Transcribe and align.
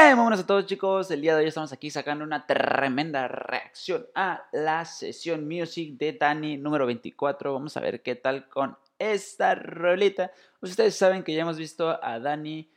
Hey, 0.00 0.14
muy 0.14 0.22
buenas 0.22 0.38
a 0.38 0.46
todos 0.46 0.66
chicos, 0.66 1.10
el 1.10 1.22
día 1.22 1.34
de 1.34 1.40
hoy 1.40 1.48
estamos 1.48 1.72
aquí 1.72 1.90
sacando 1.90 2.22
una 2.22 2.46
tremenda 2.46 3.26
reacción 3.26 4.06
a 4.14 4.46
la 4.52 4.84
sesión 4.84 5.48
music 5.48 5.98
de 5.98 6.12
Dani 6.12 6.56
número 6.56 6.86
24. 6.86 7.52
Vamos 7.52 7.76
a 7.76 7.80
ver 7.80 8.00
qué 8.00 8.14
tal 8.14 8.48
con 8.48 8.78
esta 9.00 9.56
rolita. 9.56 10.30
Ustedes 10.60 10.94
saben 10.94 11.24
que 11.24 11.34
ya 11.34 11.42
hemos 11.42 11.58
visto 11.58 11.98
a 12.00 12.20
Dani 12.20 12.70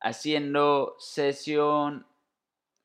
haciendo 0.00 0.96
sesión 0.98 2.08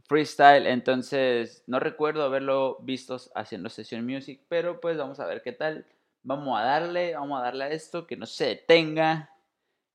freestyle, 0.08 0.68
entonces 0.68 1.64
no 1.66 1.80
recuerdo 1.80 2.21
haberlo 2.26 2.78
visto 2.82 3.18
haciendo 3.34 3.70
sesión 3.70 4.05
music, 4.05 4.44
pero 4.50 4.80
pues 4.82 4.98
vamos 4.98 5.20
a 5.20 5.26
ver 5.26 5.42
qué 5.42 5.52
tal. 5.52 5.88
Vamos 6.21 6.60
a 6.60 6.64
darle, 6.64 7.16
vamos 7.16 7.40
a 7.40 7.44
darle 7.46 7.64
a 7.64 7.70
esto, 7.70 8.05
que 8.05 8.18
no 8.18 8.28
se 8.28 8.46
detenga, 8.46 9.32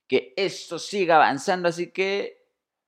que 0.09 0.35
esto 0.37 0.81
siga 0.81 1.15
avanzando, 1.15 1.69
así 1.69 1.93
que 1.93 2.39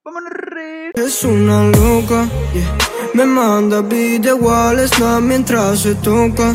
Vámonos. 0.03 0.80
Es 0.95 1.25
una 1.25 1.65
loca, 1.65 2.29
yeah. 2.53 2.79
Me 3.15 3.25
manda 3.25 3.81
video 3.83 4.39
Snap 4.87 5.21
mientras 5.23 5.81
se 5.81 5.95
toca. 5.97 6.55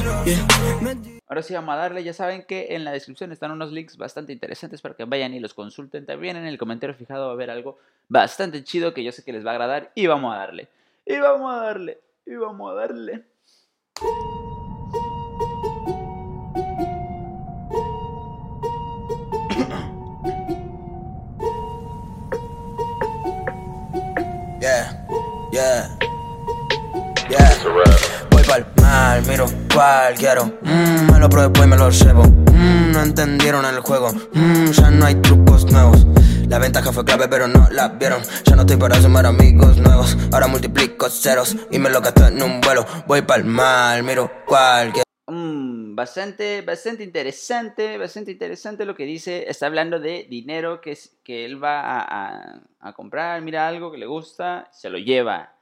Ahora 1.27 1.41
sí 1.41 1.53
vamos 1.53 1.73
a 1.73 1.77
darle, 1.77 2.03
ya 2.03 2.13
saben 2.13 2.43
que 2.43 2.67
en 2.75 2.83
la 2.83 2.91
descripción 2.91 3.31
están 3.31 3.51
unos 3.51 3.71
links 3.71 3.97
bastante 3.97 4.33
interesantes 4.33 4.81
para 4.81 4.95
que 4.95 5.05
vayan 5.05 5.33
y 5.33 5.39
los 5.39 5.53
consulten. 5.53 6.05
También 6.05 6.37
en 6.37 6.45
el 6.45 6.57
comentario 6.57 6.95
fijado 6.95 7.25
va 7.25 7.31
a 7.31 7.33
haber 7.33 7.49
algo 7.49 7.77
bastante 8.09 8.63
chido 8.63 8.93
que 8.93 9.03
yo 9.03 9.11
sé 9.11 9.23
que 9.23 9.33
les 9.33 9.45
va 9.45 9.51
a 9.51 9.53
agradar 9.53 9.91
y 9.95 10.07
vamos 10.07 10.33
a 10.33 10.39
darle. 10.39 10.67
Y 11.05 11.17
vamos 11.17 11.53
a 11.53 11.63
darle. 11.63 11.99
Y 12.25 12.35
vamos 12.35 12.71
a 12.71 12.73
darle. 12.75 13.23
Yeah, 24.65 24.89
yeah. 25.51 25.89
Voy 28.31 28.41
pa'l 28.45 28.65
mal, 28.81 29.21
miro 29.27 29.45
cual 29.71 30.15
quiero. 30.15 30.57
Mm, 30.63 31.11
me 31.11 31.19
lo 31.19 31.29
pruebo 31.29 31.63
y 31.63 31.67
me 31.67 31.77
lo 31.77 31.91
llevo. 31.91 32.23
Mm, 32.23 32.91
no 32.91 33.03
entendieron 33.03 33.63
el 33.63 33.79
juego. 33.81 34.11
Mm, 34.33 34.71
ya 34.71 34.89
no 34.89 35.05
hay 35.05 35.13
trucos 35.21 35.71
nuevos. 35.71 36.07
La 36.47 36.57
ventaja 36.57 36.91
fue 36.91 37.05
clave, 37.05 37.27
pero 37.27 37.47
no 37.47 37.67
la 37.69 37.89
vieron. 37.89 38.23
Ya 38.43 38.55
no 38.55 38.63
estoy 38.63 38.77
para 38.77 38.99
sumar 38.99 39.27
amigos 39.27 39.77
nuevos. 39.77 40.17
Ahora 40.31 40.47
multiplico 40.47 41.11
ceros 41.11 41.55
y 41.69 41.77
me 41.77 41.91
lo 41.91 42.01
gasto 42.01 42.25
en 42.25 42.41
un 42.41 42.59
vuelo. 42.59 42.87
Voy 43.05 43.21
pa'l 43.21 43.45
mal, 43.45 44.01
miro 44.01 44.31
cual 44.47 44.91
quiero 44.91 45.04
bastante, 45.95 46.61
bastante 46.61 47.03
interesante, 47.03 47.97
bastante 47.97 48.31
interesante 48.31 48.85
lo 48.85 48.95
que 48.95 49.05
dice. 49.05 49.49
Está 49.49 49.67
hablando 49.67 49.99
de 49.99 50.27
dinero 50.29 50.81
que, 50.81 50.97
que 51.23 51.45
él 51.45 51.63
va 51.63 52.01
a, 52.01 52.61
a, 52.79 52.93
comprar, 52.93 53.41
mira 53.41 53.67
algo 53.67 53.91
que 53.91 53.97
le 53.97 54.05
gusta, 54.05 54.67
se 54.71 54.89
lo 54.89 54.97
lleva. 54.97 55.53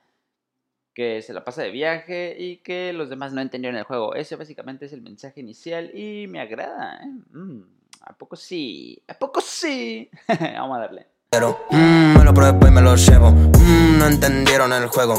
Que 0.94 1.22
se 1.24 1.34
la 1.34 1.44
pasa 1.44 1.64
de 1.64 1.72
viaje 1.72 2.36
y 2.38 2.58
que 2.58 2.94
los 2.94 3.10
demás 3.10 3.34
no 3.34 3.42
entendieron 3.42 3.78
el 3.78 3.84
juego. 3.84 4.14
Ese 4.14 4.36
básicamente 4.36 4.86
es 4.86 4.94
el 4.94 5.02
mensaje 5.02 5.40
inicial 5.40 5.90
y 5.94 6.28
me 6.28 6.40
agrada. 6.40 7.00
¿eh? 7.04 7.08
Mm, 7.32 7.64
¿A 8.02 8.14
poco 8.14 8.36
sí? 8.36 9.02
¿A 9.08 9.14
poco 9.16 9.42
sí? 9.42 10.10
Vamos 10.28 10.78
a 10.78 10.82
darle. 10.82 11.08
Pero, 11.32 11.66
mm, 11.72 12.18
me 12.18 12.24
lo 12.24 12.34
pruebo 12.34 12.68
y 12.68 12.72
me 12.72 12.82
lo 12.82 12.96
llevo. 12.96 13.32
Mm, 13.32 13.98
no 13.98 14.08
entendieron 14.08 14.72
el 14.72 14.88
juego. 14.88 15.16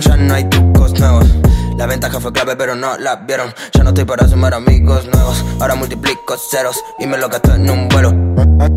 ya 0.00 0.16
no 0.16 0.34
hay 0.34 0.48
trucos 0.48 0.98
nuevos. 0.98 1.53
La 1.76 1.86
ventaja 1.86 2.20
fue 2.20 2.32
clave, 2.32 2.54
pero 2.56 2.76
no 2.76 2.96
la 2.98 3.16
vieron. 3.16 3.52
Ya 3.72 3.82
no 3.82 3.90
estoy 3.90 4.04
para 4.04 4.28
sumar 4.28 4.54
amigos 4.54 5.06
nuevos. 5.06 5.44
Ahora 5.60 5.74
multiplico 5.74 6.36
ceros 6.36 6.82
y 7.00 7.06
me 7.06 7.18
lo 7.18 7.28
gasto 7.28 7.52
en 7.54 7.68
un 7.68 7.88
vuelo. 7.88 8.10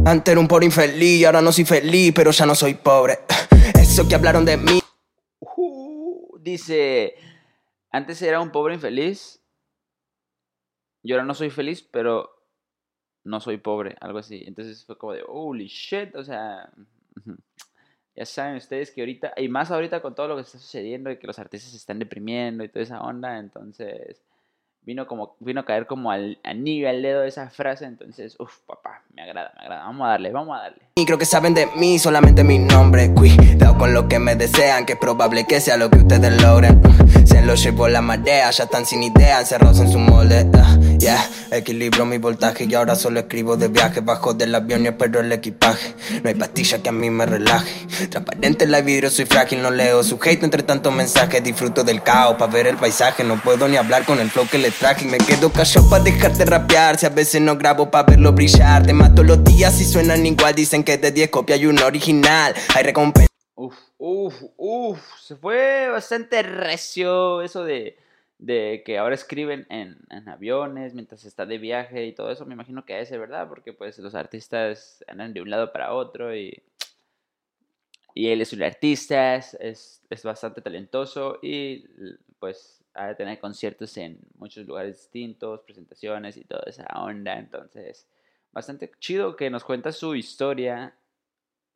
Antes 0.05 0.31
era 0.31 0.39
un 0.39 0.47
pobre 0.47 0.65
infeliz, 0.65 1.25
ahora 1.25 1.41
no 1.41 1.51
soy 1.51 1.65
feliz, 1.65 2.11
pero 2.15 2.31
ya 2.31 2.47
no 2.47 2.55
soy 2.55 2.73
pobre. 2.73 3.19
Eso 3.79 4.07
que 4.07 4.15
hablaron 4.15 4.45
de 4.45 4.57
mí. 4.57 4.79
Uh, 5.39 6.39
dice: 6.39 7.13
Antes 7.91 8.19
era 8.23 8.41
un 8.41 8.51
pobre 8.51 8.73
infeliz. 8.73 9.41
Y 11.03 11.11
ahora 11.11 11.23
no 11.23 11.35
soy 11.35 11.51
feliz, 11.51 11.83
pero 11.83 12.31
no 13.23 13.39
soy 13.39 13.57
pobre, 13.57 13.95
algo 14.01 14.17
así. 14.17 14.43
Entonces 14.47 14.83
fue 14.85 14.97
como 14.97 15.13
de, 15.13 15.23
holy 15.27 15.67
shit, 15.67 16.15
o 16.15 16.23
sea, 16.23 16.69
ya 18.17 18.25
saben 18.25 18.55
ustedes 18.55 18.91
que 18.91 19.01
ahorita, 19.01 19.33
y 19.37 19.47
más 19.47 19.69
ahorita 19.69 20.01
con 20.01 20.15
todo 20.15 20.27
lo 20.27 20.35
que 20.35 20.41
está 20.41 20.57
sucediendo 20.57 21.11
y 21.11 21.17
que 21.17 21.27
los 21.27 21.37
artistas 21.37 21.71
se 21.71 21.77
están 21.77 21.99
deprimiendo 21.99 22.63
y 22.63 22.69
toda 22.69 22.83
esa 22.83 23.01
onda, 23.01 23.37
entonces 23.37 24.23
vino 24.81 25.05
como 25.05 25.35
vino 25.39 25.61
a 25.61 25.65
caer 25.65 25.85
como 25.85 26.09
al 26.11 26.39
anillo 26.43 26.89
al 26.89 27.01
dedo 27.03 27.21
de 27.21 27.27
esa 27.27 27.49
frase, 27.49 27.85
entonces, 27.85 28.35
uff, 28.39 28.59
papá, 28.61 29.03
me 29.17 29.23
agrada, 29.23 29.51
me 29.55 29.61
agrada. 29.63 29.83
Vamos 29.85 30.05
a 30.05 30.09
darle, 30.11 30.31
vamos 30.31 30.57
a 30.57 30.61
darle. 30.61 30.77
Y 30.95 31.05
creo 31.05 31.17
que 31.17 31.25
saben 31.25 31.53
de 31.53 31.67
mí 31.75 31.97
solamente 31.97 32.43
mi 32.43 32.59
nombre, 32.59 33.11
cuidado 33.13 33.77
con 33.77 33.93
lo 33.93 34.07
que 34.07 34.19
me 34.19 34.35
desean, 34.35 34.85
que 34.85 34.93
es 34.93 34.99
probable 34.99 35.45
que 35.45 35.59
sea 35.59 35.77
lo 35.77 35.89
que 35.89 35.99
ustedes 35.99 36.41
logren. 36.41 36.81
Se 37.25 37.41
lo 37.41 37.55
llevo 37.55 37.87
la 37.87 38.01
marea, 38.01 38.49
ya 38.51 38.63
están 38.63 38.85
sin 38.85 39.03
idea, 39.03 39.39
encerrados 39.39 39.79
en 39.79 39.91
su 39.91 39.99
molde. 39.99 40.49
Ah, 40.53 40.77
yeah, 40.99 41.23
equilibro 41.51 42.05
mi 42.05 42.17
voltaje 42.17 42.65
y 42.65 42.73
ahora 42.73 42.95
solo 42.95 43.19
escribo 43.19 43.57
de 43.57 43.67
viaje, 43.67 44.01
bajo 44.01 44.33
del 44.33 44.53
avión 44.55 44.85
y 44.85 44.87
espero 44.87 45.19
el 45.19 45.31
equipaje. 45.31 45.93
No 46.23 46.29
hay 46.29 46.35
pastilla 46.35 46.81
que 46.81 46.89
a 46.89 46.91
mí 46.91 47.09
me 47.09 47.25
relaje. 47.25 47.87
Transparente 48.09 48.65
la 48.65 48.81
vidrio, 48.81 49.09
soy 49.09 49.25
frágil, 49.25 49.61
no 49.61 49.71
leo 49.71 50.03
su 50.03 50.19
hate 50.23 50.43
entre 50.43 50.63
tantos 50.63 50.93
mensajes. 50.93 51.43
Disfruto 51.43 51.83
del 51.83 52.01
caos 52.01 52.37
para 52.37 52.51
ver 52.51 52.67
el 52.67 52.77
paisaje, 52.77 53.23
no 53.23 53.39
puedo 53.41 53.67
ni 53.67 53.77
hablar 53.77 54.03
con 54.05 54.19
el 54.19 54.29
flow 54.29 54.47
que 54.47 54.57
le 54.57 54.71
traje. 54.71 55.05
Y 55.05 55.07
me 55.07 55.17
quedo 55.19 55.51
callado 55.51 55.89
para 55.89 56.03
dejar 56.03 56.33
de 56.35 56.45
rapear, 56.45 56.97
si 56.97 57.05
a 57.05 57.09
veces 57.09 57.41
no 57.41 57.55
grabo 57.55 57.91
para 57.91 58.03
verlo 58.03 58.33
brillar. 58.33 58.83
Mato 59.07 59.23
los 59.23 59.41
días 59.45 59.79
y 59.79 59.85
suenan 59.85 60.25
igual, 60.25 60.53
dicen 60.53 60.83
que 60.83 60.97
de 60.97 61.13
10 61.13 61.29
copias 61.29 61.61
y 61.61 61.65
un 61.65 61.79
original. 61.79 62.53
Hay 62.75 62.83
recompensa. 62.83 63.31
Uf, 63.55 63.77
uf, 63.97 64.43
uf, 64.57 64.99
se 65.21 65.37
fue 65.37 65.87
bastante 65.87 66.43
recio 66.43 67.41
eso 67.41 67.63
de, 67.63 67.97
de 68.37 68.83
que 68.85 68.97
ahora 68.97 69.15
escriben 69.15 69.65
en, 69.69 69.97
en, 70.09 70.27
aviones 70.27 70.93
mientras 70.93 71.23
está 71.23 71.45
de 71.45 71.57
viaje 71.57 72.05
y 72.05 72.11
todo 72.11 72.31
eso. 72.31 72.45
Me 72.45 72.53
imagino 72.53 72.83
que 72.83 72.99
es 72.99 73.09
verdad, 73.11 73.47
porque 73.47 73.71
pues 73.71 73.97
los 73.99 74.13
artistas 74.13 75.05
andan 75.07 75.33
de 75.33 75.41
un 75.41 75.49
lado 75.49 75.71
para 75.71 75.93
otro 75.93 76.35
y, 76.35 76.61
y 78.13 78.27
él 78.27 78.41
es 78.41 78.51
un 78.51 78.61
artista, 78.61 79.35
es, 79.35 80.01
es, 80.09 80.23
bastante 80.23 80.59
talentoso 80.59 81.39
y 81.41 81.85
pues 82.39 82.83
de 82.93 83.15
tener 83.15 83.39
conciertos 83.39 83.95
en 83.95 84.19
muchos 84.37 84.67
lugares 84.67 84.97
distintos, 84.97 85.61
presentaciones 85.61 86.35
y 86.35 86.43
toda 86.43 86.63
esa 86.67 86.85
onda. 86.93 87.39
Entonces, 87.39 88.05
bastante 88.51 88.91
chido 88.99 89.35
que 89.35 89.49
nos 89.49 89.63
cuenta 89.63 89.91
su 89.91 90.15
historia 90.15 90.95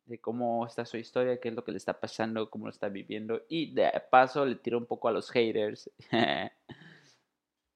de 0.06 0.18
cómo 0.18 0.66
está 0.66 0.84
su 0.84 0.96
historia, 0.96 1.38
qué 1.40 1.48
es 1.48 1.54
lo 1.54 1.64
que 1.64 1.72
le 1.72 1.78
está 1.78 1.98
pasando, 1.98 2.50
cómo 2.50 2.66
lo 2.66 2.70
está 2.70 2.88
viviendo. 2.88 3.42
Y 3.48 3.72
de 3.74 3.90
paso 4.10 4.44
le 4.44 4.56
tiro 4.56 4.78
un 4.78 4.86
poco 4.86 5.08
a 5.08 5.12
los 5.12 5.30
haters. 5.30 5.90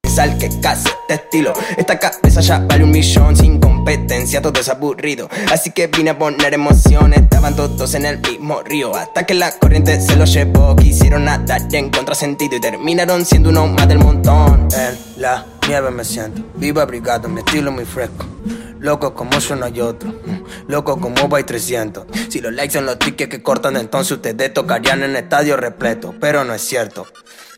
Sal 0.04 0.38
que 0.38 0.48
casi 0.62 0.88
este 0.88 1.14
estilo. 1.14 1.52
Esta 1.76 1.98
cabeza 1.98 2.40
ya 2.40 2.58
vale 2.60 2.84
un 2.84 2.90
millón 2.90 3.36
sin 3.36 3.60
competencia, 3.60 4.40
todo 4.40 4.58
es 4.60 4.68
aburrido. 4.68 5.28
Así 5.50 5.72
que 5.72 5.88
vine 5.88 6.10
a 6.10 6.18
poner 6.18 6.54
emociones, 6.54 7.20
estaban 7.20 7.54
todos 7.54 7.94
en 7.94 8.06
el 8.06 8.18
mismo 8.20 8.62
río. 8.62 8.94
Hasta 8.94 9.26
que 9.26 9.34
la 9.34 9.52
corriente 9.58 10.00
se 10.00 10.16
los 10.16 10.32
llevó, 10.32 10.74
quisieron 10.74 11.24
nadar 11.24 11.62
en 11.72 11.90
contrasentido 11.90 12.56
y 12.56 12.60
terminaron 12.60 13.24
siendo 13.24 13.50
uno 13.50 13.66
más 13.66 13.88
del 13.88 13.98
montón. 13.98 14.68
En 14.72 15.20
la 15.20 15.44
nieve 15.68 15.90
me 15.90 16.04
siento, 16.04 16.42
vivo 16.54 16.80
abrigado, 16.80 17.28
mi 17.28 17.40
estilo 17.40 17.70
muy 17.70 17.84
fresco. 17.84 18.35
Loco 18.78 19.14
como 19.14 19.38
yo 19.38 19.56
no 19.56 19.64
hay 19.66 19.80
otro. 19.80 20.10
Mm, 20.10 20.70
loco 20.70 21.00
como 21.00 21.28
va 21.28 21.44
300. 21.44 22.06
Si 22.28 22.40
los 22.40 22.52
likes 22.52 22.74
son 22.74 22.86
los 22.86 22.98
tickets 22.98 23.30
que 23.30 23.42
cortan, 23.42 23.76
entonces 23.76 24.12
ustedes 24.12 24.52
tocarían 24.52 25.02
en 25.02 25.16
estadio 25.16 25.56
repleto. 25.56 26.14
Pero 26.20 26.44
no 26.44 26.54
es 26.54 26.62
cierto. 26.62 27.06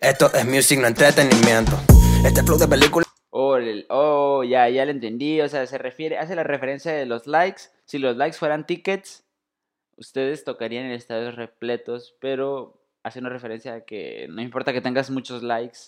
Esto 0.01 0.33
es 0.33 0.47
music, 0.47 0.81
no 0.81 0.87
entretenimiento. 0.87 1.73
Este 2.25 2.43
flow 2.43 2.59
de 2.59 2.69
película. 2.69 3.05
Oh, 3.31 3.59
oh, 3.89 4.45
ya, 4.45 4.69
ya 4.69 4.85
lo 4.85 4.91
entendí. 4.91 5.41
O 5.41 5.49
sea, 5.49 5.67
se 5.67 5.79
refiere, 5.79 6.19
hace 6.19 6.37
la 6.37 6.45
referencia 6.45 6.93
de 6.93 7.07
los 7.07 7.27
likes. 7.27 7.63
Si 7.85 7.99
los 7.99 8.17
likes 8.17 8.39
fueran 8.39 8.67
tickets, 8.67 9.25
ustedes 9.97 10.45
tocarían 10.45 10.87
en 10.87 10.93
estadios 10.93 11.35
repletos. 11.35 12.15
Pero 12.21 12.81
hace 13.03 13.19
una 13.19 13.29
referencia 13.29 13.75
a 13.75 13.81
que 13.81 14.27
no 14.31 14.41
importa 14.41 14.73
que 14.73 14.81
tengas 14.81 15.11
muchos 15.11 15.43
likes, 15.43 15.79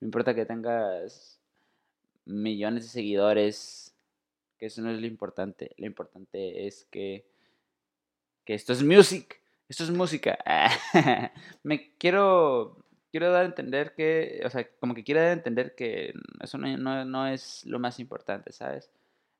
no 0.00 0.06
importa 0.06 0.34
que 0.34 0.44
tengas 0.44 1.40
millones 2.26 2.84
de 2.84 2.88
seguidores 2.90 3.83
que 4.58 4.66
eso 4.66 4.82
no 4.82 4.90
es 4.90 5.00
lo 5.00 5.06
importante. 5.06 5.74
Lo 5.76 5.86
importante 5.86 6.66
es 6.66 6.86
que, 6.90 7.26
que 8.44 8.54
esto 8.54 8.72
es 8.72 8.82
music. 8.82 9.40
Esto 9.68 9.84
es 9.84 9.90
música. 9.90 10.38
Me 11.62 11.96
quiero, 11.96 12.84
quiero 13.10 13.30
dar 13.30 13.42
a 13.42 13.46
entender 13.46 13.94
que, 13.94 14.42
o 14.44 14.50
sea, 14.50 14.68
como 14.78 14.94
que 14.94 15.04
quiero 15.04 15.20
dar 15.20 15.30
a 15.30 15.34
entender 15.34 15.74
que 15.74 16.12
eso 16.40 16.58
no, 16.58 17.04
no, 17.04 17.26
es 17.26 17.64
lo 17.64 17.78
más 17.78 17.98
importante, 17.98 18.52
¿sabes? 18.52 18.90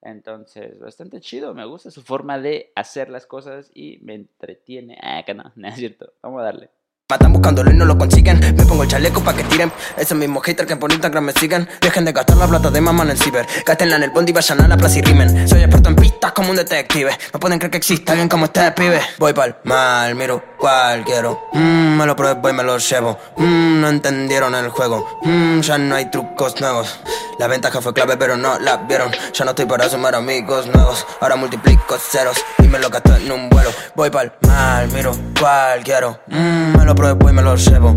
Entonces, 0.00 0.78
bastante 0.78 1.20
chido, 1.20 1.55
me 1.55 1.64
gusta 1.64 1.90
su 1.90 2.02
forma 2.02 2.38
de 2.38 2.72
hacer 2.75 3.11
las 3.11 3.26
cosas 3.26 3.70
y 3.75 3.99
me 4.02 4.14
entretiene. 4.14 4.99
Ah, 5.02 5.22
que 5.25 5.34
no, 5.34 5.52
no 5.56 5.69
es 5.69 5.75
cierto. 5.76 6.12
Vamos 6.22 6.40
a 6.40 6.44
darle. 6.44 6.70
Matan 7.14 7.32
buscándolo 7.32 7.70
y 7.70 7.75
no 7.75 7.84
lo 7.84 7.96
consiguen. 7.96 8.40
Me 8.40 8.66
pongo 8.66 8.82
el 8.82 8.88
chaleco 8.88 9.20
pa' 9.22 9.37
que 9.37 9.44
tiren. 9.44 9.70
Ese 9.96 10.16
mismo 10.16 10.40
hater 10.40 10.66
que 10.66 10.75
por 10.75 10.90
Instagram 10.90 11.26
me 11.26 11.32
siguen. 11.32 11.69
Dejen 11.81 12.05
de 12.05 12.11
gastar 12.11 12.37
la 12.37 12.49
plata 12.49 12.72
de 12.72 12.81
mamá 12.81 13.05
en 13.05 13.11
el 13.11 13.19
ciber. 13.20 13.46
Gástenla 13.64 13.94
en 13.94 14.02
el 14.02 14.11
bondi 14.11 14.31
y 14.31 14.34
vayan 14.34 14.61
a 14.62 14.66
la 14.66 14.76
plaza 14.76 14.99
y 14.99 15.02
rimen. 15.02 15.49
Soy 15.49 15.61
experto 15.61 15.90
en 15.90 15.94
pistas 15.94 16.32
como 16.32 16.50
un 16.50 16.56
detective. 16.56 17.16
No 17.32 17.38
pueden 17.38 17.61
creer 17.61 17.70
que 17.70 17.76
exista 17.76 18.11
alguien 18.11 18.28
como 18.28 18.46
este 18.46 18.69
pibe. 18.72 19.00
Voy 19.20 19.32
pa'l 19.32 19.55
mal, 19.62 20.16
miro 20.16 20.43
cual 20.58 21.05
quiero. 21.05 21.40
Mm, 21.52 21.99
me 21.99 22.05
lo 22.05 22.16
pruebo 22.16 22.49
y 22.49 22.52
me 22.52 22.64
lo 22.64 22.78
llevo. 22.78 23.16
Mm, 23.37 23.81
no 23.81 23.88
entendieron 23.90 24.52
el 24.56 24.70
juego. 24.70 25.20
Mm, 25.22 25.61
ya 25.61 25.78
no 25.78 25.94
hay 25.94 26.11
trucos 26.11 26.61
nuevos. 26.61 26.99
La 27.38 27.46
ventaja 27.46 27.81
fue 27.81 27.94
clave, 27.94 28.16
pero 28.16 28.37
no 28.37 28.58
la 28.58 28.78
vieron. 28.78 29.12
Ya 29.32 29.44
no 29.44 29.52
estoy 29.52 29.66
para 29.66 29.88
sumar 29.88 30.16
amigos 30.16 30.66
nuevos. 30.66 31.06
Ahora 31.20 31.37
multiplico 31.37 31.96
ceros 31.96 32.38
y 32.58 32.66
me 32.66 32.81
lo 32.81 32.90
gasto 32.90 33.14
en 33.14 33.31
un 33.31 33.49
vuelo. 33.50 33.70
Voy 33.94 34.11
pa'l 34.11 34.32
mal, 34.40 34.88
miro 34.88 35.14
cual 35.39 35.83
quiero. 35.85 36.21
me 36.29 36.85
lo 36.85 36.95
pruebo 36.95 37.29
y 37.29 37.33
me 37.33 37.43
lo 37.43 37.57
llevo. 37.57 37.95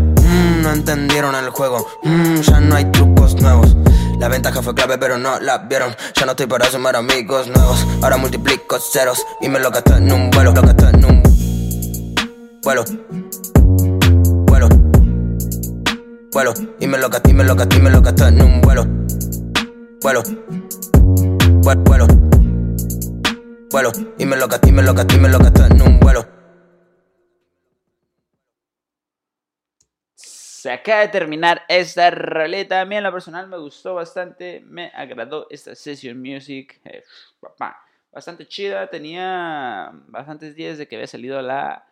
no 0.62 0.72
entendieron 0.72 1.34
el 1.34 1.50
juego. 1.50 1.86
ya 2.42 2.60
no 2.60 2.76
hay 2.76 2.84
trucos 2.86 3.40
nuevos. 3.40 3.76
La 4.18 4.28
ventaja 4.28 4.62
fue 4.62 4.74
clave, 4.74 4.98
pero 4.98 5.16
no 5.16 5.38
la 5.40 5.58
vieron. 5.58 5.94
Ya 6.14 6.26
no 6.26 6.32
estoy 6.32 6.46
para 6.46 6.66
sumar 6.66 6.96
amigos 6.96 7.48
nuevos. 7.48 7.86
Ahora 8.02 8.16
multiplico 8.16 8.78
ceros 8.80 9.24
y 9.40 9.48
me 9.48 9.60
lo 9.60 9.70
gasto 9.70 9.96
en 9.96 10.10
un 10.10 10.30
vuelo. 10.30 10.52
Lo 10.52 10.62
gasto 10.62 10.88
en 10.88 11.04
un 11.04 11.22
vuelo. 12.62 12.84
Vuelo. 14.46 14.68
Vuelo. 16.32 16.54
Y 16.80 16.86
me 16.86 16.98
lo 16.98 17.08
gasto, 17.08 17.30
y 17.30 17.32
me 17.32 17.44
lo 17.44 17.54
gasto, 17.54 17.76
y 17.76 17.80
me 17.80 17.90
lo 17.90 18.00
gasto 18.02 18.26
en 18.26 18.42
un. 18.42 18.60
Vuelo. 18.60 18.86
Vuelo. 20.02 20.22
Vuelo. 21.62 22.06
Vuelo. 23.70 23.92
Y 24.18 24.26
me 24.26 24.36
lo 24.36 24.48
gasto, 24.48 24.68
y 24.68 24.72
me 24.72 24.82
lo 24.82 24.94
gasto, 24.94 25.14
y 25.14 25.20
me 25.20 25.28
lo 25.28 25.38
gasto 25.38 25.64
en 25.66 25.72
un 25.82 25.88
vuelo. 25.88 25.97
Se 30.68 30.74
acaba 30.74 31.00
de 31.00 31.08
terminar 31.08 31.62
esta 31.66 32.10
roleta. 32.10 32.82
A 32.82 32.84
mí 32.84 32.94
en 32.94 33.02
lo 33.02 33.10
personal 33.10 33.48
me 33.48 33.56
gustó 33.56 33.94
bastante, 33.94 34.60
me 34.66 34.92
agradó 34.94 35.46
esta 35.48 35.74
session 35.74 36.20
music. 36.20 36.78
Eh, 36.84 37.02
bastante 38.12 38.46
chida, 38.46 38.86
tenía 38.90 39.90
bastantes 40.08 40.54
días 40.54 40.76
de 40.76 40.86
que 40.86 40.96
había 40.96 41.06
salido 41.06 41.40
la, 41.40 41.86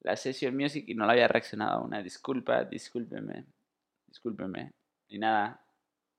la 0.00 0.16
session 0.16 0.56
music 0.56 0.86
y 0.88 0.94
no 0.94 1.04
la 1.04 1.12
había 1.12 1.28
reaccionado. 1.28 1.84
Una 1.84 2.02
disculpa, 2.02 2.64
discúlpeme, 2.64 3.44
discúlpeme. 4.08 4.70
Y 5.06 5.18
nada, 5.18 5.60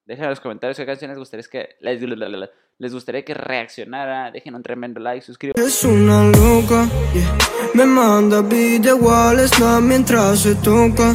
dejen 0.06 0.26
en 0.26 0.30
los 0.30 0.40
comentarios 0.40 0.78
qué 0.78 0.86
canciones 0.86 1.18
gustaría 1.18 1.44
que 1.52 1.76
les, 1.80 2.00
les 2.78 2.94
gustaría 2.94 3.26
que 3.26 3.34
reaccionara. 3.34 4.30
Dejen 4.30 4.54
un 4.54 4.62
tremendo 4.62 5.00
like, 5.00 5.26
suscríbanse. 5.26 5.68
Es 5.68 5.84
una 5.84 6.24
loca, 6.26 6.88
me 7.74 7.86
manda 7.86 8.44
video 8.44 8.96
igual 8.98 9.38
mientras 9.82 10.40
se 10.40 10.54
toca, 10.56 11.14